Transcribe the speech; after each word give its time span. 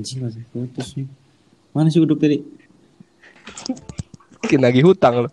Anjing 0.00 0.24
masih 0.24 0.40
putus 0.48 0.96
nih. 0.96 1.04
Mana 1.76 1.92
sih 1.92 2.00
uduk 2.00 2.16
tadi? 2.16 2.40
Mungkin 4.40 4.60
lagi 4.64 4.80
hutang 4.80 5.28
lo. 5.28 5.30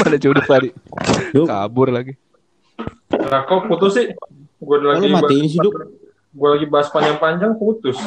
Mana 0.00 0.16
cuduk 0.16 0.48
tadi? 0.48 0.72
Duk. 1.30 1.44
Kabur 1.44 1.92
lagi. 1.92 2.16
Nah, 3.12 3.44
kok 3.44 3.68
putus 3.68 4.00
sih? 4.00 4.08
Gue 4.56 4.76
lagi 4.80 5.12
matiin 5.12 5.44
sih? 5.44 5.60
Gue 6.32 6.48
lagi 6.48 6.64
bahas 6.64 6.88
panjang-panjang 6.88 7.52
putus. 7.60 8.00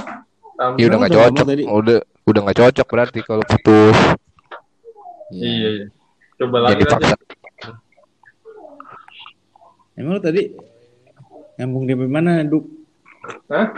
Tam- 0.57 0.73
Ya 0.81 0.89
udah 0.89 0.97
nggak 0.99 1.13
cocok. 1.13 1.45
tadi. 1.45 1.63
Udah 1.63 1.97
udah 2.01 2.39
nggak 2.41 2.57
cocok 2.57 2.87
berarti 2.89 3.19
kalau 3.21 3.43
putus. 3.45 3.97
Iya, 5.29 5.69
iya. 5.69 5.85
Coba 6.35 6.65
lagi 6.65 6.81
Jadi 6.81 6.83
aja. 6.83 6.93
paksa. 7.13 7.15
Emang 9.93 10.17
lu 10.17 10.21
tadi 10.23 10.49
nyambung 11.55 11.85
di 11.85 11.93
mana, 11.93 12.41
Duk? 12.41 12.65
Hah? 13.53 13.69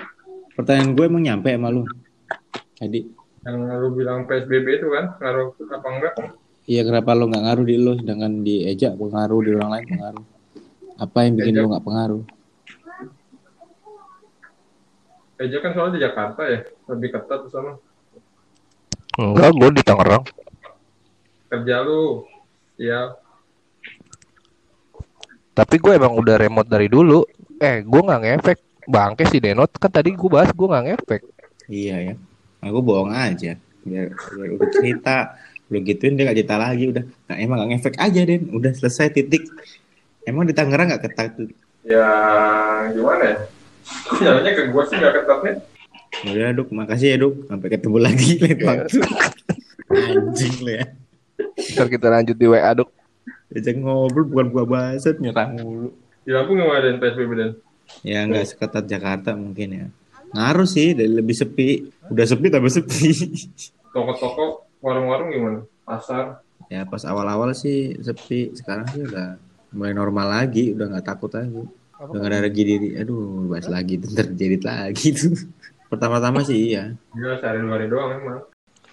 Pertanyaan 0.54 0.94
gue 0.94 1.04
emang 1.04 1.20
nyampe 1.20 1.52
sama 1.52 1.68
lu. 1.68 1.84
Tadi. 2.84 3.00
Yang 3.48 3.56
lu 3.80 3.90
bilang 3.96 4.28
PSBB 4.28 4.84
itu 4.84 4.92
kan, 4.92 5.16
ngaruh 5.24 5.56
apa 5.72 5.88
enggak? 5.88 6.14
Iya 6.68 6.84
kenapa 6.84 7.16
lu 7.16 7.32
nggak 7.32 7.44
ngaruh 7.48 7.66
di 7.68 7.76
lu 7.80 7.92
sedangkan 7.96 8.44
di 8.44 8.68
Eja 8.68 8.92
pengaruh 8.92 9.40
di 9.40 9.50
orang 9.56 9.72
lain 9.72 9.86
pengaruh. 9.88 10.26
Apa 11.00 11.18
yang 11.24 11.34
bikin 11.40 11.56
Eja. 11.56 11.62
lu 11.64 11.68
nggak 11.72 11.86
pengaruh? 11.88 12.24
Eja 15.40 15.58
kan 15.64 15.72
soalnya 15.72 15.96
di 15.96 16.02
Jakarta 16.04 16.42
ya, 16.44 16.60
lebih 16.92 17.10
ketat 17.16 17.40
di 17.48 17.50
sana. 17.52 17.72
Enggak, 19.16 19.52
gue 19.56 19.70
di 19.80 19.84
Tangerang. 19.88 20.24
Kerja 21.52 21.76
lu, 21.88 22.28
ya 22.76 23.16
Tapi 25.54 25.76
gue 25.78 25.94
emang 25.96 26.18
udah 26.20 26.36
remote 26.36 26.68
dari 26.68 26.92
dulu. 26.92 27.24
Eh, 27.64 27.80
gue 27.80 28.02
nggak 28.04 28.22
ngefek. 28.28 28.60
Bangke 28.92 29.24
si 29.32 29.40
Denot 29.40 29.72
kan 29.80 29.88
tadi 29.88 30.12
gue 30.12 30.28
bahas 30.28 30.52
gue 30.52 30.68
nggak 30.68 30.86
ngefek. 30.92 31.22
Iya 31.72 32.12
ya. 32.12 32.16
Aku 32.64 32.80
bohong 32.80 33.12
aja. 33.12 33.60
Biar, 33.84 34.16
biar 34.16 34.50
udah 34.56 34.70
cerita. 34.72 35.16
Lu 35.68 35.84
gituin 35.84 36.16
dia 36.16 36.28
gak 36.28 36.38
cerita 36.40 36.56
lagi 36.56 36.84
udah. 36.90 37.04
Nah, 37.04 37.36
emang 37.36 37.58
gak 37.64 37.70
ngefek 37.76 37.96
aja 38.00 38.22
Den. 38.24 38.48
Udah 38.52 38.72
selesai 38.72 39.12
titik. 39.12 39.44
Emang 40.24 40.48
di 40.48 40.56
Tangerang 40.56 40.92
gak 40.96 41.04
ketat 41.04 41.36
tuh. 41.36 41.52
ya 41.84 42.08
gimana 42.96 43.24
ya? 43.28 43.38
Jalannya 44.24 44.52
ke 44.56 44.64
gua 44.72 44.88
sih 44.88 44.96
nggak 44.96 45.14
ketatnya. 45.20 45.54
Udah 46.24 46.50
Duk, 46.56 46.72
makasih 46.72 47.08
ya 47.12 47.18
Duk. 47.20 47.44
Sampai 47.52 47.68
ketemu 47.68 47.98
lagi 48.00 48.30
lain 48.44 48.60
waktu. 48.64 48.98
Anjing 49.92 50.56
lu 50.64 50.72
ya. 50.80 50.86
Ntar 51.76 51.88
kita 51.92 52.08
lanjut 52.08 52.38
di 52.40 52.48
WA 52.48 52.72
dok. 52.72 52.90
Ajak 53.54 53.76
ngobrol 53.78 54.26
bukan 54.32 54.48
gua 54.50 54.64
bahasan 54.66 55.20
nyerang 55.20 55.60
mulu. 55.60 55.90
Di 56.24 56.32
Lampung 56.32 56.56
nggak 56.56 56.80
ada 56.80 56.90
PSBB 56.98 57.32
dan 57.36 57.52
Ya 58.02 58.24
nggak 58.24 58.48
seketat 58.48 58.88
Jakarta 58.88 59.36
mungkin 59.36 59.68
ya. 59.70 59.86
Ngaruh 60.34 60.66
sih, 60.66 60.92
dari 60.92 61.10
lebih 61.10 61.32
sepi. 61.32 61.70
Udah 62.10 62.26
sepi 62.26 62.48
tambah 62.50 62.70
sepi. 62.70 63.10
toko-toko, 63.90 64.66
warung-warung 64.82 65.30
gimana? 65.30 65.60
Pasar. 65.84 66.42
ya 66.72 66.88
pas 66.88 67.06
awal-awal 67.06 67.54
sih 67.54 67.94
sepi. 68.00 68.50
Sekarang 68.52 68.90
sih 68.90 69.06
udah 69.06 69.38
mulai 69.70 69.94
normal 69.94 70.42
lagi. 70.42 70.74
Udah 70.74 70.90
nggak 70.90 71.06
takut 71.06 71.30
lagi. 71.30 71.54
Udah 72.02 72.18
nggak 72.18 72.32
ada 72.34 72.42
lagi 72.44 72.62
diri. 72.66 72.90
Aduh, 72.98 73.46
bahas 73.48 73.70
lagi. 73.70 74.02
Ntar 74.02 74.34
jadi 74.34 74.58
lagi 74.60 75.14
tuh. 75.14 75.38
Pertama-tama 75.94 76.42
sih 76.42 76.74
iya. 76.74 76.90
Ya 77.14 77.38
sehari 77.38 77.62
dua 77.62 77.78
hari 77.78 77.86
doang 77.86 78.10
emang. 78.18 78.40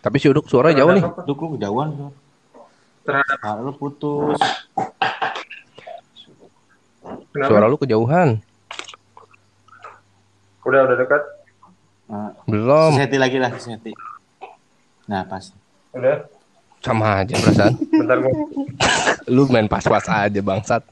Tapi 0.01 0.17
si 0.21 0.29
Uduk 0.29 0.45
suara 0.45 0.77
jauh 0.77 0.93
nih. 0.93 1.01
Apa? 1.01 1.25
Lu 1.25 1.33
kejauhan. 1.57 1.89
Terhadap 3.01 3.39
Ah, 3.41 3.57
lu 3.57 3.73
putus. 3.73 4.37
kenapa? 7.33 7.49
Suara 7.49 7.65
lu 7.65 7.81
kejauhan. 7.81 8.37
Udah 10.61 10.81
udah 10.85 10.97
dekat. 11.01 11.23
Nah, 12.11 12.35
Belum. 12.45 12.91
seti 12.93 13.17
lagi 13.17 13.39
lah, 13.39 13.55
seti. 13.55 13.95
Nah, 15.07 15.23
pas. 15.25 15.55
Udah. 15.95 16.27
Sama 16.81 17.23
aja 17.23 17.37
perasaan. 17.37 17.73
Bentar 18.01 18.19
gua 18.19 18.33
lu 19.29 19.47
main 19.47 19.69
pas-pas 19.69 20.03
aja 20.03 20.41
bangsat. 20.41 20.83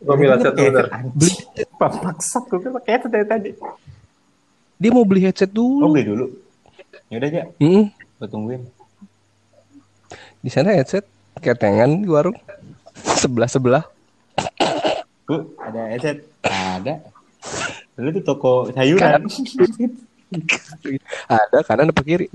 gua 0.00 0.14
headset 0.16 0.52
dulu 0.52 0.66
bentar. 0.66 0.86
Beli 1.12 1.32
paksa 1.76 2.38
gue 2.42 2.58
kan 2.58 2.70
pakai 2.80 2.90
headset 2.90 3.10
dari 3.10 3.26
tadi. 3.26 3.50
Dia 4.76 4.90
mau 4.90 5.04
beli 5.04 5.22
headset 5.22 5.52
Oh, 5.52 5.54
dulu. 5.54 5.92
beli 5.92 6.04
dulu. 6.04 6.26
Ya 7.06 7.16
udah 7.16 7.28
aja, 7.28 7.42
Mm-mm. 7.58 7.84
gue 7.92 8.28
tungguin. 8.28 8.62
Di 10.40 10.48
sana 10.48 10.72
headset 10.72 11.04
ketengan 11.36 12.00
di 12.00 12.08
warung. 12.08 12.34
Sebelah 12.96 13.46
sebelah. 13.46 13.84
Bu, 15.24 15.52
ada 15.60 15.80
headset? 15.86 16.24
Ada. 16.42 16.96
Dulu 18.00 18.16
tuh 18.16 18.24
toko 18.24 18.52
sayuran. 18.72 19.28
Ada 21.28 21.60
kanan 21.68 21.92
apa 21.92 22.00
kiri? 22.00 22.32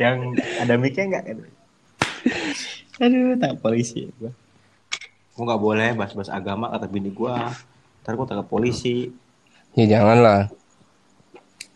Yang 0.00 0.40
ada 0.64 0.74
mic-nya 0.80 1.04
enggak? 1.12 1.24
Aduh, 3.04 3.36
tak 3.36 3.60
polisi 3.60 4.08
gua. 4.16 4.32
Gua 5.36 5.44
nggak 5.44 5.60
boleh 5.60 5.90
bahas-bahas 5.92 6.32
agama 6.32 6.72
kata 6.72 6.88
bini 6.88 7.12
gua. 7.12 7.52
Ntar 8.00 8.16
gua 8.16 8.24
tangkap 8.24 8.48
polisi. 8.48 9.12
Ya 9.76 9.84
janganlah. 10.00 10.48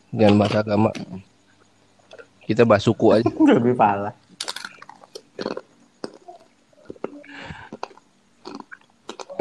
Jangan 0.09 0.35
bahas 0.41 0.57
agama. 0.57 0.91
Kita 2.49 2.65
bahas 2.65 2.81
suku 2.81 3.13
aja. 3.13 3.29
Lebih 3.61 3.77
pala. 3.77 4.17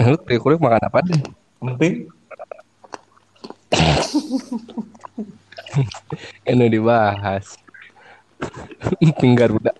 Lu 0.04 0.20
kulik 0.20 0.60
makan 0.60 0.84
apa 0.84 1.00
deh? 1.08 1.43
Emping. 1.64 2.12
Ini 6.52 6.68
dibahas. 6.68 7.56
Emping 9.04 9.34
Garuda. 9.40 9.72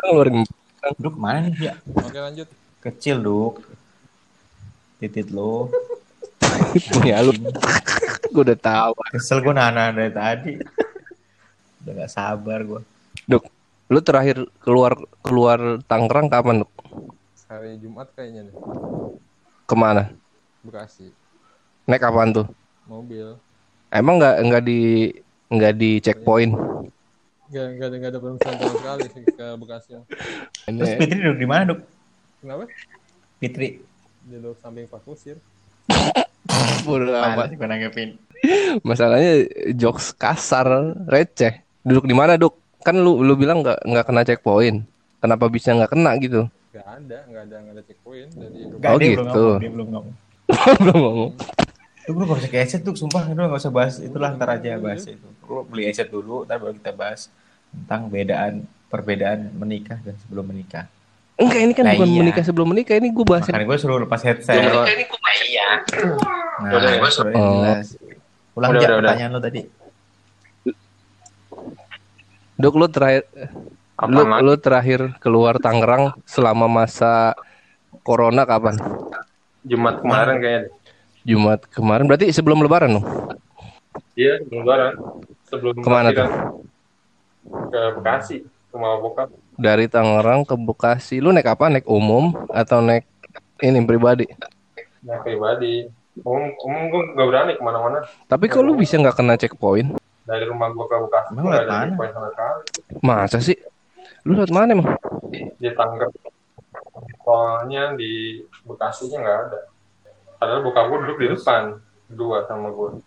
Ngeluarin 0.00 0.48
Duk, 0.96 1.12
mana 1.18 1.50
nih 1.52 1.68
ya? 1.68 1.74
Oke 1.92 2.16
lanjut. 2.16 2.48
Kecil, 2.80 3.20
Duk. 3.20 3.60
Titit 4.96 5.28
lo. 5.28 5.68
punya 6.96 7.20
lu. 7.20 7.36
Gue 8.32 8.42
udah 8.48 8.56
tahu. 8.56 8.96
Kesel 9.12 9.44
gua 9.44 9.52
nahan 9.52 9.92
dari 9.92 10.12
tadi. 10.14 10.56
Udah 11.84 11.92
gak 12.00 12.16
sabar 12.16 12.64
gua. 12.64 12.80
Duk, 13.28 13.44
lu 13.92 14.00
terakhir 14.00 14.48
keluar 14.64 14.96
keluar 15.20 15.84
Tangerang 15.84 16.32
kapan, 16.32 16.64
Duk? 16.64 16.72
Hari 17.50 17.76
Jumat 17.82 18.08
kayaknya 18.16 18.48
deh. 18.48 18.56
Ke 19.66 19.74
mana? 19.74 20.14
Bekasi. 20.62 21.10
Naik 21.90 22.02
kapan 22.02 22.30
tuh? 22.30 22.46
Mobil. 22.86 23.34
Emang 23.90 24.18
nggak 24.18 24.36
nggak 24.46 24.62
di 24.62 24.80
nggak 25.50 25.74
di 25.74 25.90
checkpoint? 25.98 26.54
Gak, 27.46 27.78
gak, 27.78 27.86
ada- 27.90 27.98
gak 28.02 28.10
ada 28.10 28.18
permisan 28.18 28.54
sama 28.58 28.74
sekali 28.74 29.04
sih 29.06 29.22
ke 29.22 29.46
Bekasi. 29.54 29.90
Terus 30.66 30.90
Ini 30.90 30.98
Fitri 30.98 31.18
duduk 31.22 31.38
di 31.38 31.46
mana, 31.46 31.62
Duk? 31.70 31.80
Kenapa? 32.42 32.62
Fitri. 33.38 33.68
Duduk 34.26 34.54
samping 34.58 34.86
Pak 34.90 35.02
Kusir. 35.06 35.38
bodo 36.86 37.06
amat. 37.10 37.54
Gua 37.54 37.66
nanggepin? 37.70 38.18
Masalahnya 38.82 39.46
jokes 39.78 40.10
kasar, 40.10 40.66
receh. 41.06 41.62
Duduk 41.86 42.10
di 42.10 42.14
mana, 42.18 42.34
Duk? 42.34 42.58
Kan 42.82 42.98
lu 42.98 43.22
lu 43.22 43.34
bilang 43.38 43.62
nggak 43.62 43.82
nggak 43.82 44.04
kena 44.06 44.22
checkpoint. 44.26 44.82
Kenapa 45.22 45.46
bisa 45.46 45.70
nggak 45.70 45.90
kena 45.94 46.18
gitu? 46.18 46.50
Gak 46.76 46.86
ada, 46.86 47.18
gak 47.24 47.42
ada, 47.42 47.56
gak 47.58 47.72
ada 47.72 47.82
checkpoint. 47.82 48.30
Jadi 48.30 48.58
Enggak, 48.68 48.90
Oh, 48.90 48.98
dia 48.98 49.08
belum 49.08 49.24
gitu. 49.24 49.40
ngomong, 49.40 49.58
dia 49.58 49.70
belum 49.72 49.88
ngomong. 49.90 50.14
Belum 50.78 50.98
ngomong. 51.00 51.30
Lu 52.06 52.12
bro 52.12 52.24
gak 52.24 52.38
usah 52.38 52.50
ke 52.52 52.56
headset 52.56 52.80
tuh, 52.80 52.94
sumpah 52.94 53.22
lu 53.26 53.40
gak 53.40 53.58
usah 53.58 53.72
bahas 53.72 53.94
itulah 53.98 54.30
ntar 54.30 54.48
aja 54.52 54.76
bahas 54.76 55.02
itu. 55.04 55.26
Lu 55.42 55.64
beli 55.64 55.82
headset 55.84 56.06
dulu, 56.06 56.44
ntar 56.44 56.56
baru 56.56 56.70
kita 56.72 56.92
bahas 56.92 57.32
tentang 57.68 58.06
bedaan 58.06 58.54
perbedaan 58.86 59.50
menikah 59.52 59.98
dan 59.98 60.14
sebelum 60.20 60.46
menikah. 60.46 60.86
Enggak, 61.34 61.60
ini 61.60 61.72
kan 61.72 61.84
Lah 61.84 61.92
bukan 61.94 62.08
iya. 62.08 62.20
menikah 62.22 62.42
sebelum 62.42 62.66
menikah. 62.66 62.94
Ini 62.94 63.08
gue 63.10 63.24
bahas 63.26 63.44
Makanya 63.44 63.66
gue 63.66 63.76
suruh 63.76 63.98
lepas 63.98 64.20
headset. 64.22 64.56
iya. 65.42 65.68
Nah, 66.56 66.70
Udah, 66.72 66.90
gua 66.96 67.10
suruh 67.10 67.32
Oh. 67.32 67.60
Ulang 68.54 68.70
Udah, 68.70 68.80
aja 68.80 68.86
udah, 68.86 68.96
udah. 68.96 68.96
pertanyaan 69.02 69.30
lu 69.32 69.40
tadi. 69.42 69.60
Duk, 72.56 72.72
lu 72.72 72.86
terakhir 72.86 73.28
Apaan 73.96 74.12
lu, 74.12 74.22
lagi? 74.28 74.44
lu 74.44 74.54
terakhir 74.60 75.00
keluar 75.24 75.56
Tangerang 75.56 76.12
selama 76.28 76.68
masa 76.68 77.32
corona 78.04 78.44
kapan? 78.44 78.76
Jumat 79.64 80.04
kemarin 80.04 80.36
kayaknya. 80.36 80.70
Jumat 81.24 81.60
kemarin. 81.72 82.04
Berarti 82.04 82.28
sebelum 82.28 82.60
Lebaran 82.60 83.00
dong? 83.00 83.06
Iya, 84.16 84.40
sebelum 84.44 84.60
lebaran. 84.64 84.92
Sebelum 85.48 85.74
Ke 85.80 85.88
mana 85.88 86.08
takbiran. 86.12 86.32
Ke 87.72 87.80
Bekasi. 87.96 88.36
Rumah 88.72 89.00
bokap. 89.00 89.28
Dari 89.56 89.88
Tangerang 89.88 90.44
ke 90.44 90.54
Bekasi. 90.60 91.16
Lu 91.24 91.32
naik 91.32 91.48
apa? 91.48 91.72
Naik 91.72 91.88
umum 91.88 92.36
atau 92.52 92.84
naik 92.84 93.08
ini 93.64 93.80
pribadi? 93.88 94.28
Nah, 95.04 95.24
pribadi. 95.24 95.88
Umum, 96.20 96.52
umum 96.64 96.82
gue 96.92 97.02
gak 97.16 97.28
berani 97.28 97.52
ke 97.56 97.62
mana-mana. 97.64 98.04
Tapi 98.28 98.48
kok 98.48 98.60
lu 98.60 98.76
bisa 98.76 99.00
nggak 99.00 99.16
kena 99.20 99.40
checkpoint? 99.40 99.96
Dari 100.28 100.44
rumah 100.44 100.68
gue 100.68 100.84
ke 100.84 100.96
Bekasi. 101.00 101.30
Emang 101.32 101.44
gak 101.48 101.52
lewat 101.52 101.64
ada 101.64 101.72
mana? 101.72 101.84
checkpoint 101.88 102.12
sama 102.12 102.28
sekali. 102.32 102.60
Masa 103.00 103.38
sih? 103.40 103.56
Lu 104.26 104.34
lewat 104.34 104.50
mana 104.50 104.74
emang? 104.74 104.88
Di 105.56 105.70
Tangerang. 105.70 106.10
Soalnya 107.22 107.94
di 107.94 108.42
Bekasinya 108.64 109.18
nggak 109.18 109.38
ada. 109.40 109.60
Padahal 110.36 110.60
bokap 110.60 110.84
gue 110.84 110.98
duduk 111.06 111.18
di 111.18 111.28
depan. 111.30 111.78
dua 112.06 112.46
sama 112.46 112.70
gue. 112.70 113.02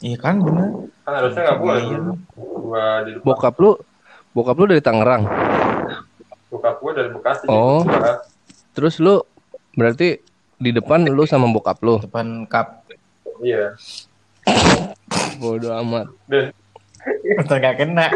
Iya 0.00 0.18
kan 0.18 0.38
bener. 0.38 0.90
Kan 1.00 1.12
harusnya 1.14 1.42
nggak 1.44 1.60
boleh 1.60 1.78
Iya. 1.80 1.98
Gua 2.36 2.84
di 3.02 3.10
depan. 3.14 3.24
Bokap 3.24 3.54
lu 3.56 3.70
bokap 4.32 4.56
lu 4.56 4.66
dari 4.66 4.82
Tangerang. 4.82 5.22
Bokap 6.48 6.76
gue 6.78 6.92
dari 6.92 7.10
Bekasi. 7.10 7.46
Oh. 7.46 7.82
Gua- 7.82 8.22
Terus 8.72 8.98
lu 8.98 9.22
berarti 9.72 10.18
di 10.56 10.70
depan 10.70 11.06
lu 11.06 11.22
sama 11.22 11.46
bokap 11.48 11.78
lu. 11.82 11.98
Depan 11.98 12.46
cup. 12.46 12.82
Iya. 13.38 13.78
Bodoh 15.38 15.74
amat. 15.80 16.10
Dan 16.26 16.50
Betul 17.34 17.58
gak 17.58 17.78
kena. 17.78 18.06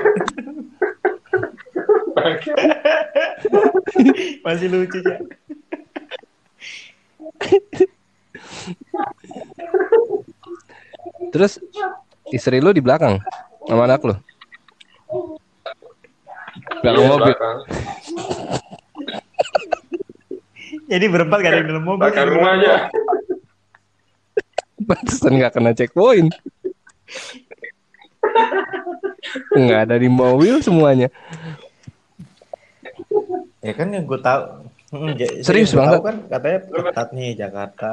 Masih 4.45 4.69
lucu 4.73 4.99
ya. 5.05 5.17
Terus 11.33 11.61
istri 12.33 12.59
lu 12.59 12.73
di 12.73 12.81
belakang 12.81 13.21
sama 13.69 13.85
anak 13.85 14.01
lu. 14.05 14.15
Belakang 16.83 17.03
Iya, 17.03 17.11
mobil. 17.11 17.27
belakang. 17.35 17.59
Jadi 20.91 21.07
berempat 21.11 21.39
gak 21.43 21.51
ada 21.51 21.59
yang 21.59 21.69
dalam 21.69 21.85
mobil. 21.85 22.03
Belakang 22.07 22.29
rumahnya. 22.31 22.75
Pantesan 24.87 25.33
nggak 25.35 25.53
kena 25.57 25.73
checkpoint. 25.75 26.31
Nggak 29.51 29.81
ada 29.89 29.97
di 29.99 30.07
mobil 30.07 30.63
semuanya. 30.63 31.11
Ya 33.67 33.73
kan 33.75 33.91
yang 33.91 34.07
gue 34.07 34.21
tahu. 34.23 34.43
Ja- 35.19 35.43
Serius 35.43 35.75
banget? 35.75 35.99
tahu 35.99 36.07
kan 36.07 36.17
katanya 36.31 36.59
ketat 36.63 37.09
nih 37.11 37.31
Jakarta. 37.35 37.93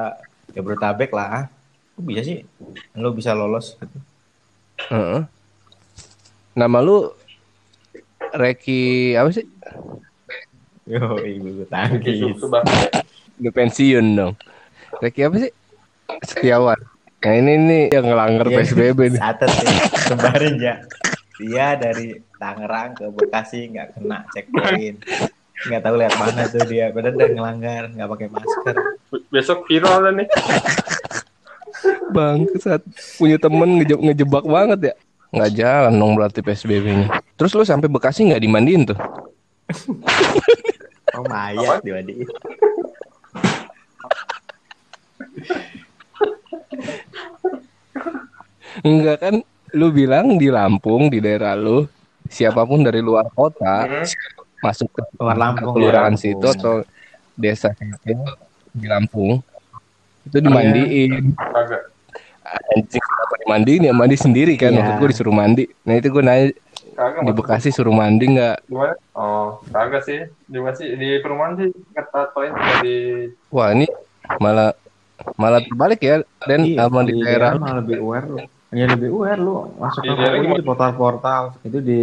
Ya 0.53 0.61
Jabodetabek 0.61 1.09
lah. 1.09 1.49
Kok 1.97 2.03
bisa 2.05 2.21
sih? 2.21 2.45
Lo 2.93 3.09
bisa 3.09 3.33
lolos 3.33 3.73
gitu. 3.81 3.97
Heeh. 4.93 5.25
Nama 6.53 6.77
lu 6.85 7.09
Reki 8.33 9.17
apa 9.17 9.29
sih? 9.33 9.45
Yo, 10.85 11.17
ibu 11.25 11.63
gue 11.63 11.67
tangkis. 11.73 12.21
bangke. 12.45 13.01
Udah 13.41 13.53
pensiun 13.57 14.05
dong. 14.13 14.33
Reki 15.01 15.21
apa 15.25 15.35
sih? 15.41 15.51
Setiawan. 16.21 16.77
Nah 17.23 17.33
ini 17.39 17.53
nih 17.55 17.83
yang 17.89 18.05
ngelanggar 18.05 18.47
Iya, 18.51 18.57
PSBB 18.61 18.99
nih. 19.15 19.21
Catat 19.23 19.51
ya, 19.57 19.71
sebarin 20.05 20.55
ya. 20.59 20.75
Dia 21.39 21.67
dari 21.79 22.19
Tangerang 22.37 22.93
ke 22.93 23.07
Bekasi 23.09 23.73
nggak 23.73 23.97
kena 23.97 24.27
checkpoint. 24.29 25.01
Nggak 25.63 25.81
tahu 25.81 25.95
lihat 25.95 26.13
mana 26.17 26.41
tuh 26.47 26.63
dia. 26.67 26.91
Padahal 26.91 27.15
udah 27.15 27.29
ngelanggar, 27.31 27.83
nggak 27.91 28.09
pakai 28.09 28.27
masker. 28.29 28.75
Besok 29.29 29.59
viral 29.65 29.95
dah 30.01 30.13
nih. 30.13 30.27
Bang, 32.11 32.45
saat 32.59 32.83
punya 33.17 33.37
temen 33.37 33.79
ngeje- 33.79 33.99
ngejebak 34.01 34.45
banget 34.45 34.79
ya. 34.91 34.95
Nggak 35.33 35.51
jalan 35.57 35.93
dong 35.97 36.13
berarti 36.13 36.39
PSBB-nya. 36.39 37.07
Terus 37.35 37.51
lu 37.57 37.65
sampai 37.65 37.89
Bekasi 37.89 38.29
nggak 38.29 38.43
dimandiin 38.43 38.83
tuh? 38.85 38.99
Oh 41.13 41.25
mayat 41.25 41.81
dimandiin. 41.81 42.29
Enggak 48.83 49.17
kan 49.21 49.35
lu 49.73 49.87
bilang 49.89 50.37
di 50.37 50.49
Lampung 50.49 51.09
di 51.09 51.17
daerah 51.17 51.57
lu 51.57 51.85
siapa 52.29 52.65
pun 52.65 52.81
dari 52.81 53.01
luar 53.01 53.29
kota 53.33 53.85
Hmm. 53.85 54.05
Masuk 54.63 54.87
ke 54.89 55.01
Luar 55.15 55.35
Lampung, 55.35 55.69
ke 55.69 55.77
kelurahan 55.77 56.13
ya. 56.13 56.19
situ 56.19 56.45
atau 56.47 56.75
desa 57.35 57.69
situ 57.73 58.13
di 58.71 58.85
Lampung 58.85 59.43
itu 60.23 60.37
dimandiin 60.39 61.35
Kagak. 61.35 61.91
anjing 62.69 63.01
kenapa 63.01 63.35
dimandiin 63.39 63.81
ya 63.83 63.93
mandi 63.93 64.15
sendiri 64.15 64.53
kan 64.55 64.71
Iya. 64.71 64.79
waktu 64.79 64.93
gue 64.95 65.09
disuruh 65.09 65.33
mandi 65.33 65.63
nah 65.83 65.93
itu 65.93 66.07
gue 66.07 66.23
nanya 66.23 66.45
Kagak. 66.93 67.21
di 67.23 67.31
Bekasi 67.33 67.69
suruh 67.69 67.91
mandi 67.91 68.25
nggak? 68.29 68.69
Oh, 69.13 69.57
kagak 69.67 70.05
sih. 70.05 70.29
Di 70.45 70.61
Bekasi 70.61 70.93
di 70.93 71.17
perumahan 71.19 71.57
sih 71.57 71.69
ketat 71.89 72.29
cuma 72.29 72.45
di 72.85 73.27
wah 73.49 73.73
ini 73.73 73.89
malah 74.37 74.77
malah 75.33 75.57
terbalik 75.59 75.99
ya 75.99 76.15
dan 76.43 76.61
Iya, 76.61 76.85
sama 76.85 77.01
di 77.01 77.17
daerah 77.17 77.57
malah 77.57 77.81
lebih 77.81 77.97
aware 77.97 78.27
lu. 78.27 78.37
Ya 78.69 78.85
lebih 78.85 79.09
aware 79.09 79.37
lu 79.37 79.73
masuk 79.75 80.01
Di 80.01 80.09
ke 80.11 80.25
itu 80.37 80.53
di 80.53 80.63
portal-portal 80.63 81.43
itu 81.61 81.79
di 81.79 82.01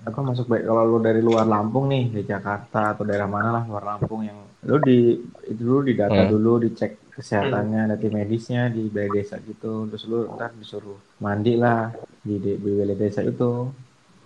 apa 0.00 0.18
masuk 0.24 0.46
baik. 0.48 0.64
Kalau 0.64 0.82
lu 0.88 0.98
dari 1.02 1.20
luar 1.20 1.44
Lampung 1.44 1.88
nih 1.92 2.08
di 2.08 2.22
Jakarta 2.24 2.96
atau 2.96 3.04
daerah 3.04 3.28
mana 3.28 3.48
lah 3.60 3.64
luar 3.68 3.84
Lampung 3.96 4.24
yang 4.24 4.38
lu 4.64 4.76
di 4.80 5.16
itu 5.48 5.60
dulu 5.60 5.80
didata 5.84 6.20
Hmm. 6.24 6.32
dulu 6.32 6.52
dicek 6.60 7.00
kesehatannya 7.16 7.96
data 7.96 8.06
medisnya 8.12 8.68
di 8.72 8.88
balai 8.88 9.12
desa 9.12 9.36
gitu. 9.44 9.88
Terus 9.92 10.04
lu 10.08 10.28
ntar 10.36 10.52
disuruh 10.56 10.96
mandi 11.20 11.56
lah 11.56 11.92
di, 12.24 12.36
di, 12.40 12.56
di 12.56 12.70
balai 12.76 12.96
desa 12.96 13.20
itu. 13.24 13.68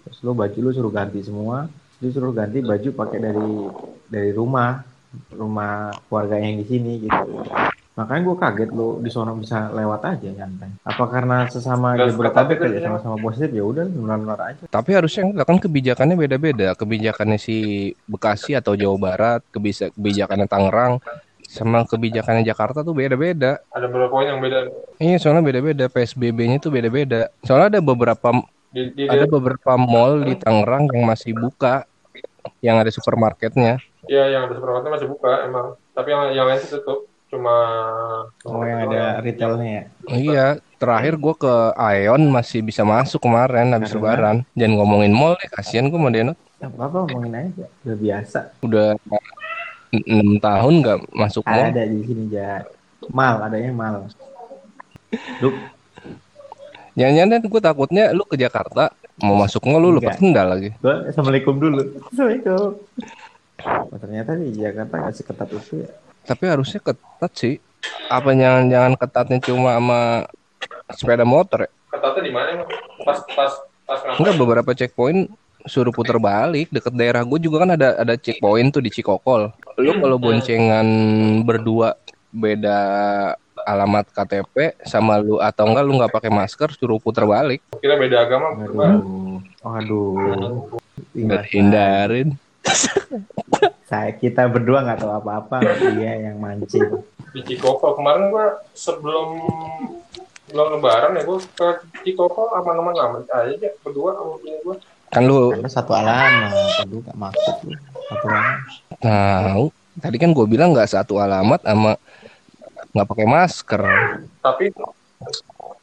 Terus 0.07 0.19
lu 0.23 0.33
baju 0.35 0.59
lu 0.59 0.71
suruh 0.71 0.93
ganti 0.95 1.21
semua. 1.23 1.67
Disuruh 1.99 2.35
ganti 2.35 2.59
baju 2.63 2.89
pakai 2.95 3.19
dari 3.23 3.49
dari 4.11 4.31
rumah 4.35 4.83
rumah 5.31 5.95
keluarga 6.11 6.43
yang 6.43 6.59
di 6.59 6.67
sini 6.67 6.93
gitu 7.07 7.47
makanya 7.95 8.23
gue 8.27 8.37
kaget 8.43 8.71
lu 8.75 8.99
di 8.99 9.07
sono 9.07 9.39
bisa 9.39 9.71
lewat 9.71 10.03
aja 10.03 10.29
nyantai. 10.35 10.71
Apa 10.83 11.05
karena 11.07 11.47
sesama 11.47 11.95
Jabodetabek 11.95 12.59
kali 12.59 12.75
ya 12.75 12.79
itu, 12.83 12.87
sama-sama 12.91 13.17
positif? 13.23 13.55
Ya 13.55 13.63
udah 13.63 13.87
nular-nular 13.87 14.41
aja. 14.51 14.63
Tapi 14.67 14.91
harusnya 14.99 15.31
enggak 15.31 15.47
kan 15.47 15.59
kebijakannya 15.63 16.17
beda-beda. 16.19 16.75
Kebijakannya 16.75 17.39
si 17.39 17.57
Bekasi 18.11 18.59
atau 18.59 18.75
Jawa 18.75 18.99
Barat 18.99 19.41
kebisa- 19.55 19.95
kebijakannya 19.95 20.51
Tangerang 20.51 20.99
sama 21.47 21.87
kebijakannya 21.87 22.43
Jakarta 22.43 22.83
tuh 22.83 22.99
beda-beda. 22.99 23.63
Ada 23.71 23.87
beberapa 23.87 24.11
poin 24.11 24.27
yang 24.27 24.43
beda. 24.43 24.75
Iya, 24.99 25.17
soalnya 25.23 25.47
beda-beda. 25.47 25.87
PSBB-nya 25.87 26.59
tuh 26.59 26.75
beda-beda. 26.75 27.31
Soalnya 27.47 27.79
ada 27.79 27.81
beberapa 27.81 28.43
di, 28.75 28.91
di 28.91 29.07
ada 29.07 29.23
beberapa 29.31 29.79
mall 29.79 30.27
di 30.27 30.35
Tangerang 30.35 30.91
yang 30.91 31.07
masih 31.07 31.31
buka, 31.31 31.87
yang 32.59 32.83
ada 32.83 32.91
supermarketnya. 32.91 33.79
ya 34.05 34.29
yang 34.29 34.51
ada 34.51 34.59
supermarketnya 34.59 34.93
masih 34.99 35.09
buka 35.15 35.33
emang. 35.47 35.67
Tapi 35.95 36.09
yang 36.11 36.23
yang 36.35 36.47
lain 36.51 36.59
tutup 36.67 37.07
cuma 37.35 37.57
oh 38.47 38.63
yang 38.63 38.87
ada 38.87 39.19
retailnya 39.19 39.67
ya? 39.67 39.85
Iya, 40.07 40.47
terakhir 40.79 41.19
gue 41.19 41.35
ke 41.35 41.55
Aeon 41.75 42.31
masih 42.31 42.63
bisa 42.63 42.87
masuk 42.87 43.19
kemarin 43.27 43.75
habis 43.75 43.91
Karena? 43.91 43.99
lebaran. 43.99 44.37
Jangan 44.55 44.75
ngomongin 44.79 45.13
mall 45.13 45.35
deh, 45.35 45.51
kasihan 45.51 45.91
gue 45.91 45.99
sama 45.99 46.15
Denot. 46.15 46.39
Ya, 46.63 46.71
apa 46.71 46.83
apa 46.87 46.97
ngomongin 47.11 47.33
aja. 47.35 47.67
Udah 47.83 47.97
biasa. 47.99 48.39
Udah 48.63 48.87
enam 49.95 50.39
tahun 50.39 50.73
nggak 50.83 50.99
masuk 51.15 51.43
mall. 51.47 51.71
ada 51.71 51.83
di 51.87 52.01
sini 52.03 52.25
ya 52.31 52.63
mal 53.11 53.43
adanya 53.43 53.71
mal. 53.75 53.95
Lu 55.43 55.51
Jangan-jangan 56.95 57.51
gue 57.51 57.63
takutnya 57.63 58.05
lu 58.15 58.23
ke 58.23 58.39
Jakarta 58.39 58.95
mau 59.19 59.35
masuk 59.35 59.67
mall 59.67 59.83
lu 59.83 59.99
lepas 59.99 60.15
sendal 60.15 60.47
lagi. 60.47 60.71
gua 60.79 61.03
assalamualaikum 61.11 61.59
dulu. 61.59 61.99
Assalamualaikum. 62.11 62.71
Oh, 63.65 63.99
ternyata 63.99 64.35
di 64.39 64.55
Jakarta 64.55 64.95
nggak 65.03 65.15
seketat 65.15 65.49
itu 65.51 65.87
ya 65.87 65.91
Tapi 66.25 66.45
harusnya 66.49 66.81
ketat 66.81 67.33
sih. 67.37 67.57
Apa 68.09 68.33
jangan-jangan 68.33 68.97
ketatnya 68.97 69.39
cuma 69.45 69.77
sama 69.77 70.01
sepeda 70.97 71.25
motor 71.25 71.69
ya? 71.69 71.71
ketatnya 71.95 72.23
di 72.27 72.33
mana 72.35 72.49
emang? 72.59 72.69
Pas 73.07 73.19
pas 73.33 73.53
pas 73.87 73.99
ngapain 74.03 74.19
Enggak 74.21 74.37
beberapa 74.37 74.71
checkpoint 74.75 75.31
suruh 75.65 75.95
putar 75.95 76.19
balik 76.21 76.69
deket 76.69 76.93
daerah. 76.93 77.23
Gue 77.25 77.41
juga 77.41 77.65
kan 77.65 77.71
ada 77.79 77.97
ada 77.97 78.15
checkpoint 78.19 78.75
tuh 78.75 78.83
di 78.85 78.91
Cikokol. 78.93 79.55
Lu? 79.81 79.93
Kalau 80.03 80.17
boncengan 80.21 80.87
berdua 81.47 81.97
beda 82.35 82.79
alamat 83.65 84.11
KTP 84.13 84.77
sama 84.85 85.17
lu 85.23 85.41
atau 85.41 85.65
enggak 85.65 85.85
lu 85.87 85.93
nggak 85.97 86.13
pakai 86.13 86.31
masker 86.33 86.69
suruh 86.77 87.01
putar 87.01 87.25
balik. 87.25 87.65
Kira 87.81 87.97
beda 87.97 88.27
agama 88.29 88.53
Mbak. 88.59 88.93
aduh. 89.65 90.19
Aduh. 90.21 90.77
Nggak 91.15 91.45
hindarin 91.55 92.35
saya 93.85 94.17
kita 94.17 94.49
berdua 94.49 94.81
nggak 94.81 95.05
tahu 95.05 95.13
apa-apa 95.13 95.61
dia 95.93 96.17
yang 96.17 96.41
mancing. 96.41 97.05
Di 97.37 97.41
Cikoko 97.45 98.01
kemarin 98.01 98.33
gua 98.33 98.65
sebelum 98.73 99.45
belum 100.49 100.67
lebaran 100.81 101.19
ya 101.21 101.23
gua 101.29 101.39
ke 101.41 101.69
Cikoko 102.01 102.57
aman-aman 102.57 102.97
aman 102.97 103.23
aja 103.29 103.69
berdua 103.85 104.17
sama 104.17 104.41
bini 104.41 104.59
gua. 104.65 104.77
Kan 105.13 105.29
lu 105.29 105.53
karena 105.53 105.69
satu 105.69 105.93
alamat 105.93 106.81
aduh 106.81 107.01
nggak 107.05 107.19
masuk 107.21 107.57
lu. 107.69 107.73
Satu 108.09 108.25
alamat 108.27 108.59
tahu. 109.45 109.67
Tadi 109.95 110.17
kan 110.19 110.35
gue 110.35 110.47
bilang 110.51 110.75
nggak 110.75 110.91
satu 110.91 111.23
alamat 111.23 111.63
sama 111.63 111.95
nggak 112.97 113.07
pakai 113.07 113.27
masker. 113.29 113.83
Tapi 114.41 114.65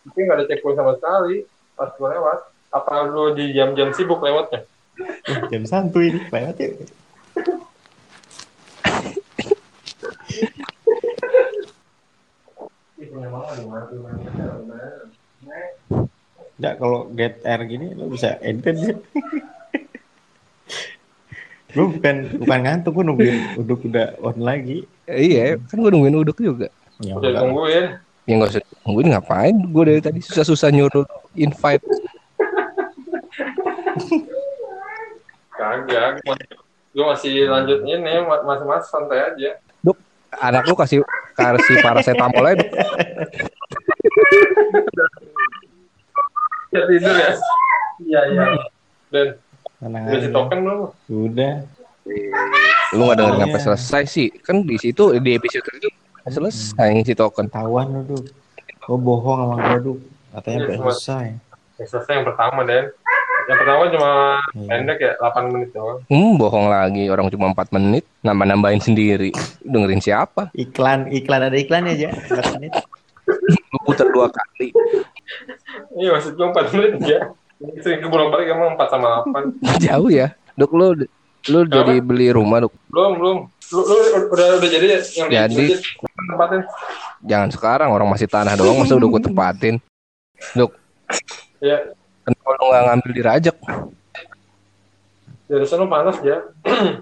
tapi 0.02 0.20
nggak 0.26 0.38
ada 0.42 0.46
checkpoint 0.50 0.76
sama 0.76 0.98
sekali. 0.98 1.46
Pas 1.78 1.94
gua 1.96 2.10
lewat 2.18 2.40
apa 2.72 2.94
lu 3.08 3.38
di 3.38 3.54
jam-jam 3.54 3.94
sibuk 3.94 4.20
lewatnya? 4.26 4.66
Jam 5.54 5.64
santuy 5.70 6.12
ini 6.12 6.20
lewat 6.28 6.58
ya 6.58 6.70
Enggak 16.58 16.74
kalau 16.78 17.10
get 17.18 17.42
air 17.42 17.62
gini 17.66 17.98
lo 17.98 18.06
bisa 18.12 18.38
edit 18.46 18.76
ya. 18.78 18.94
gue 21.72 21.88
bukan 21.88 22.16
bukan 22.36 22.60
ngantuk 22.68 22.92
gue 23.00 23.06
nungguin 23.08 23.38
uduk 23.56 23.88
udah 23.88 24.20
on 24.20 24.38
lagi. 24.44 24.84
iya 25.08 25.56
kan 25.72 25.80
gue 25.80 25.92
nungguin 25.92 26.20
uduk 26.20 26.38
juga 26.38 26.68
Ya 27.02 27.16
udah 27.18 27.32
udah. 27.32 27.42
tungguin 27.42 27.86
Ya 28.30 28.34
nggak 28.38 28.52
usah 28.54 28.62
tungguin 28.86 29.08
ngapain? 29.10 29.56
Gue 29.74 29.84
dari 29.90 30.02
tadi 30.04 30.22
susah-susah 30.22 30.70
nyuruh 30.70 31.08
invite. 31.34 31.82
Kagak, 35.52 36.22
gue 36.94 37.06
masih 37.06 37.50
lanjut 37.50 37.82
ini, 37.82 38.14
ma- 38.22 38.46
mas-mas 38.46 38.86
santai 38.94 39.34
aja. 39.34 39.58
Anak 40.34 40.64
lu 40.64 40.74
kasih 40.74 41.04
kasih 41.34 41.76
paracetamol 41.82 42.46
aja. 42.48 42.64
Ya 46.72 46.82
tidur 46.88 47.12
ya? 47.12 47.32
Iya, 48.02 48.22
iya. 48.28 48.46
Dan 49.12 49.28
Tenang 49.82 50.04
udah 50.08 50.30
token 50.32 50.58
belum? 50.62 50.80
Udah. 51.10 51.54
Lu 52.94 53.02
nggak 53.04 53.18
dengerin 53.18 53.40
sampai 53.42 53.52
Iya. 53.52 53.66
selesai 53.66 54.04
sih. 54.08 54.28
Kan 54.40 54.64
di 54.64 54.78
situ 54.78 55.04
di 55.18 55.32
episode 55.36 55.68
itu 55.74 55.90
selesai 56.24 56.88
ngisi 56.94 57.14
token. 57.14 57.50
Ketahuan 57.50 58.06
lu. 58.06 58.18
Lo 58.88 58.96
bohong 58.96 59.38
sama 59.42 59.56
gue, 59.60 59.80
Duk. 59.84 59.98
Katanya 60.32 60.56
Iya, 60.56 60.64
udah 60.64 60.76
cuma- 60.78 60.86
selesai. 60.94 61.26
Yang 61.76 61.88
selesai 61.92 62.14
yang 62.14 62.26
pertama, 62.26 62.60
Den. 62.64 62.86
Yang 63.42 63.58
pertama 63.58 63.84
cuma 63.90 64.12
Iya. 64.52 64.68
pendek 64.68 64.98
ya, 65.00 65.12
8 65.18 65.44
menit 65.50 65.70
doang. 65.72 66.00
Hmm, 66.08 66.32
bohong 66.36 66.68
lagi. 66.68 67.04
Orang 67.08 67.28
cuma 67.30 67.50
4 67.50 67.72
menit, 67.72 68.04
nambah-nambahin 68.22 68.80
sendiri. 68.80 69.30
Dengerin 69.62 70.00
siapa? 70.00 70.52
Iklan, 70.54 71.10
iklan 71.10 71.42
ada 71.44 71.56
iklan 71.56 71.86
aja. 71.86 72.10
4 72.12 72.56
menit. 72.56 72.72
Lu 73.72 73.78
putar 73.84 74.08
dua 74.10 74.28
kali. 74.28 74.70
Iya, 75.94 76.10
maksud 76.14 76.34
gue 76.34 76.48
4 76.48 76.74
menit 76.74 76.92
ya. 77.06 77.20
Sering 77.80 78.02
kebolak-balik 78.02 78.48
emang 78.50 78.74
4 78.76 78.88
sama 78.90 79.24
8. 79.24 79.80
Jauh 79.80 80.10
ya. 80.10 80.34
Duk 80.54 80.72
lu 80.72 81.06
lu 81.50 81.60
jadi 81.66 81.98
beli 82.00 82.30
rumah, 82.30 82.62
Duk. 82.62 82.74
Belum, 82.88 83.14
belum. 83.18 83.38
Lu, 83.72 83.82
lu 83.82 83.96
udah 84.30 84.48
udah 84.60 84.70
jadi 84.70 84.86
ya 84.86 85.00
yang 85.16 85.28
di 85.28 85.34
Jadi. 85.34 85.66
tempatin. 86.28 86.62
Jangan 87.24 87.50
sekarang 87.50 87.90
orang 87.90 88.10
masih 88.10 88.28
tanah 88.28 88.54
doang 88.54 88.78
masa 88.78 88.94
udah 88.94 89.08
gue 89.08 89.22
tempatin. 89.24 89.76
Duk, 90.54 90.76
Ya, 91.62 91.78
kenapa 92.32 92.52
lu 92.56 92.66
nggak 92.72 92.84
ngambil 92.88 93.12
di 93.12 93.22
rajak? 93.24 93.58
dari 95.52 95.68
sana 95.68 95.84
panas 95.84 96.18
ya. 96.24 96.38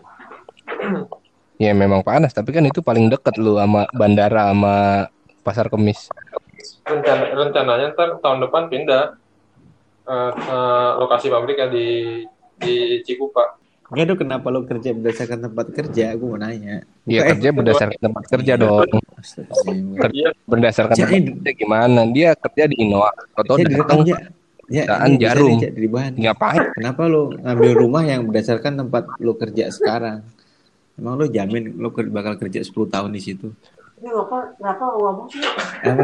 Ya 1.60 1.76
memang 1.76 2.00
panas, 2.08 2.32
tapi 2.32 2.56
kan 2.56 2.64
itu 2.64 2.80
paling 2.80 3.12
deket 3.12 3.36
lu 3.36 3.60
sama 3.60 3.84
bandara 3.92 4.48
sama 4.48 5.12
pasar 5.44 5.68
kemis. 5.68 6.08
Rencana, 6.88 7.36
rencananya 7.36 7.92
ntar 7.92 8.16
tahun 8.24 8.48
depan 8.48 8.72
pindah 8.72 9.20
eh, 10.08 10.32
eh, 10.40 10.90
lokasi 11.04 11.28
pabriknya 11.28 11.68
di 11.68 11.88
di 12.56 13.04
Cikupa. 13.04 13.60
Enggak, 13.92 14.06
Duk. 14.08 14.18
Kenapa 14.24 14.48
lo 14.56 14.64
kerja 14.64 14.96
berdasarkan 14.96 15.52
tempat 15.52 15.68
kerja? 15.76 16.06
Gue 16.16 16.28
mau 16.32 16.40
nanya. 16.40 16.88
Ya 17.04 17.28
Eh, 17.28 17.36
kerja 17.36 17.50
berdasarkan 17.52 18.00
tempat 18.08 18.24
kerja 18.32 18.54
dong. 18.56 18.88
Iya, 20.16 20.32
Berdasarkan 20.48 20.96
Kerja 20.96 21.06
tempat 21.12 21.44
kerja 21.44 21.52
gimana? 21.60 22.02
Dia 22.08 22.40
kerja 22.40 22.64
di 22.72 22.76
Innova. 22.80 23.12
Atau 23.36 23.60
Saya 23.60 23.68
datang 23.68 24.00
direkam, 24.00 24.16
Ja. 24.16 24.39
Ya, 24.70 24.86
bisa 24.86 25.18
jarum. 25.20 25.50
nih, 25.50 25.58
Ja, 25.60 25.70
dari 25.72 25.88
bahan. 25.88 26.12
ngapain? 26.16 26.62
Kenapa 26.72 27.02
lo 27.06 27.34
ngambil 27.34 27.72
rumah 27.76 28.04
yang 28.04 28.22
berdasarkan 28.24 28.74
tempat 28.78 29.04
lo 29.18 29.34
kerja 29.34 29.66
sekarang? 29.68 30.22
Emang 30.94 31.16
lo 31.16 31.26
jamin 31.26 31.74
lo 31.74 31.90
ker- 31.90 32.08
bakal 32.08 32.36
kerja 32.36 32.62
10 32.62 32.86
tahun 32.86 33.10
di 33.10 33.20
situ? 33.20 33.50
Ini 33.98 34.10
ngapa 34.10 34.38
ngapa 34.58 34.86
ngomong 34.94 35.28
sih? 35.28 35.42
Apa? 35.82 36.04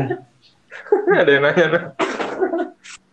ada 1.21 1.29
yang 1.29 1.43
nanya. 1.43 1.67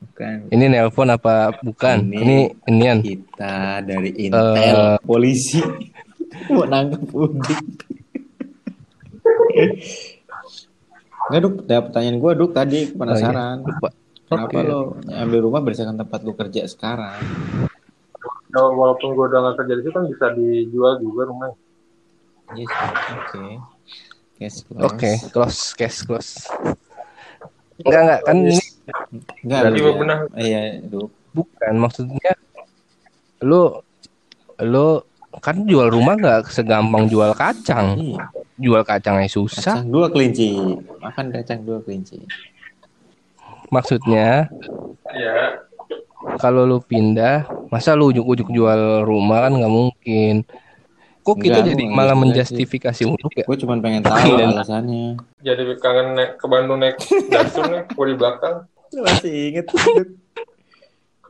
Bukan. 0.03 0.37
Ini 0.49 0.65
nelpon 0.69 1.09
apa 1.09 1.35
bukan? 1.59 1.97
Ini- 2.03 2.19
Ini 2.19 2.37
inian. 2.67 2.99
Kita 3.01 3.55
dari 3.81 4.11
Intel, 4.19 4.97
polisi 5.01 5.61
mau 6.49 6.65
nangkep 6.65 7.03
Udik. 7.09 7.61
Enggak, 11.23 11.41
Duk. 11.41 11.55
Ada 11.63 11.79
pertanyaan 11.83 12.19
gue, 12.19 12.33
Duk. 12.35 12.51
Tadi 12.53 12.79
penasaran. 12.91 13.63
Lupa. 13.63 13.89
Kenapa 14.33 14.57
Oke. 14.57 14.69
lo 14.69 14.81
ambil 15.13 15.41
rumah 15.45 15.61
berdasarkan 15.61 15.97
tempat 16.01 16.21
lo 16.25 16.33
kerja 16.33 16.65
sekarang? 16.65 17.21
Ya, 18.53 18.61
walaupun 18.61 19.17
gue 19.17 19.25
udah 19.29 19.41
nggak 19.45 19.57
kerja 19.65 19.73
di 19.77 19.83
situ 19.85 19.93
kan 19.93 20.05
bisa 20.09 20.27
dijual 20.37 20.93
juga 21.01 21.23
rumahnya. 21.29 21.57
Yes, 22.53 22.69
oke. 23.17 23.45
Cash 24.37 24.59
close. 24.69 24.85
Oke, 24.85 25.11
close, 25.33 25.61
cash 25.73 25.99
close. 26.05 26.33
Enggak 27.81 28.01
enggak 28.05 28.21
kan 28.25 28.37
ini 28.37 28.57
Enggak, 29.41 29.61
lu 29.73 29.79
ya. 29.81 29.93
benar. 29.97 30.19
Iya, 30.37 30.61
Duk. 30.85 31.09
bukan 31.33 31.75
maksudnya 31.81 32.33
lu 33.41 33.81
lu 34.61 35.01
kan 35.41 35.57
jual 35.65 35.89
rumah 35.89 36.15
nggak 36.21 36.53
segampang 36.53 37.09
jual 37.09 37.33
kacang. 37.33 37.97
Iya. 37.97 38.29
Jual 38.61 38.85
kacangnya 38.85 39.33
susah. 39.33 39.81
Kacang 39.81 39.89
dua 39.89 40.13
kelinci. 40.13 40.77
Makan 41.01 41.27
kacang 41.33 41.65
dua 41.65 41.81
kelinci. 41.81 42.21
Maksudnya 43.73 44.53
Ya, 45.13 45.61
kalau 46.39 46.65
lu 46.65 46.79
pindah, 46.81 47.45
masa 47.69 47.93
lu 47.93 48.09
ujuk-ujuk 48.09 48.49
jual 48.49 48.81
rumah 49.03 49.45
kan 49.45 49.53
nggak 49.53 49.69
mungkin. 49.69 50.35
Kok 51.21 51.37
kita 51.39 51.61
Enggak, 51.61 51.69
jadi 51.73 51.85
lu 51.85 51.93
malah 51.93 52.17
menjustifikasi 52.17 53.03
untuk 53.05 53.29
ya? 53.31 53.45
Gue 53.45 53.57
cuma 53.57 53.77
pengen 53.77 54.01
tahu 54.01 54.35
Dan- 54.35 54.53
alasannya. 54.53 55.21
jadi 55.39 55.63
kangen 55.77 56.17
naik 56.17 56.31
ke 56.37 56.47
Bandung 56.49 56.81
naik 56.81 56.97
dasar 57.29 57.65
nih, 57.69 57.83
gue 57.87 58.07
di 58.09 58.17
belakang. 58.17 58.57
Lu 58.91 59.01
masih 59.03 59.33
inget. 59.53 59.67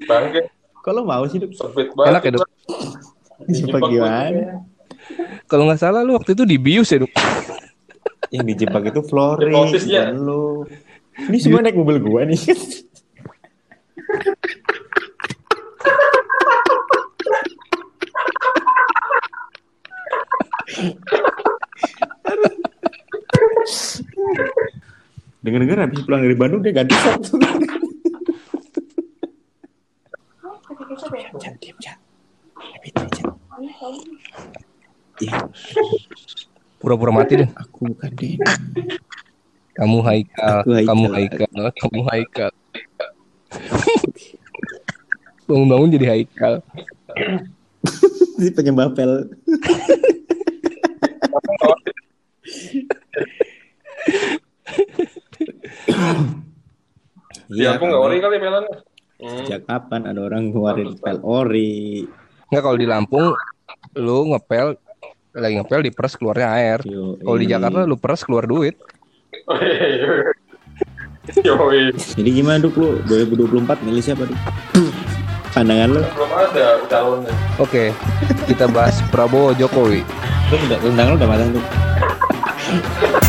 Bangke, 0.03 0.41
Kalau 0.81 1.03
mau 1.03 1.23
sih, 1.27 1.39
banget. 1.39 1.91
Enak 2.07 2.23
ya, 2.23 2.31
Dok? 2.33 2.47
Dijebak 3.45 3.81
gimana? 3.85 4.19
Kalau 5.47 5.67
nggak 5.67 5.81
salah 5.81 6.03
lu 6.03 6.15
waktu 6.15 6.35
itu 6.35 6.43
di 6.43 6.55
bius 6.57 6.91
ya, 6.91 7.03
Duk? 7.03 7.11
Yang 8.31 8.45
dijebak 8.55 8.83
itu 8.89 9.01
Flori, 9.03 9.51
Di 9.51 9.55
office, 9.55 9.87
ya? 9.87 10.07
dan 10.07 10.23
lu. 10.23 10.67
Ini 11.12 11.38
semua 11.38 11.61
naik 11.61 11.76
mobil 11.76 12.00
gua 12.00 12.25
nih. 12.25 12.40
Dengar-dengar 25.42 25.78
habis 25.90 26.00
pulang 26.07 26.23
dari 26.23 26.37
Bandung 26.38 26.62
dia 26.62 26.71
ganti 26.71 26.95
satu. 26.95 27.35
Diam. 31.62 31.99
Iya, 35.23 35.38
Pura-pura 36.83 37.14
mati 37.14 37.38
deh. 37.38 37.49
aku 37.54 37.95
bukan 37.95 38.11
Denny. 38.19 38.38
Kamu 39.83 39.99
Haikal, 40.07 40.62
kamu 40.62 41.07
Haikal, 41.11 41.51
kamu 41.75 42.01
Haikal. 42.07 42.51
Bangun-bangun 45.51 45.91
jadi 45.91 46.07
Haikal. 46.07 46.62
Si 48.39 48.55
penyembah 48.55 48.95
pel. 48.95 49.27
Di 57.51 57.67
aku 57.67 57.83
nggak 57.83 58.03
ori 58.07 58.17
kali 58.23 58.37
pelannya. 58.39 58.87
Hmm. 59.19 59.35
Sejak 59.43 59.67
kapan 59.67 60.07
ada 60.07 60.23
orang 60.23 60.55
ngeluarin 60.55 60.95
pel 60.95 61.19
ori? 61.27 62.07
Nggak 62.55 62.62
kalau 62.62 62.79
di 62.79 62.87
Lampung 62.87 63.35
lu 63.99 64.31
ngepel 64.31 64.79
lagi 65.35 65.59
ngepel 65.59 65.81
di 65.83 65.91
pers 65.91 66.15
keluarnya 66.15 66.55
air. 66.55 66.79
Kalau 67.19 67.35
di 67.35 67.51
Jakarta 67.51 67.83
lu 67.83 67.99
peres 67.99 68.23
keluar 68.23 68.47
duit. 68.47 68.79
Yoi, 71.47 71.95
Jadi 71.95 72.31
gimana 72.35 72.59
Duk 72.59 72.75
lu 72.79 72.99
2024 73.07 73.87
milih 73.87 74.03
siapa 74.03 74.27
Duk? 74.27 74.39
Pandangan 75.53 75.89
lu? 75.93 76.01
belum 76.17 76.33
ada 76.33 76.81
calonnya. 76.89 77.33
Oke, 77.61 77.93
kita 78.49 78.65
bahas 78.73 79.05
Prabowo 79.13 79.53
Jokowi. 79.53 80.01
Lu 80.49 80.57
udah 80.65 80.79
undangan 80.81 81.11
lu 81.13 81.17
udah 81.21 81.29
matang 81.29 81.51
Duk? 81.53 81.67